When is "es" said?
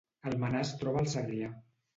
0.67-0.71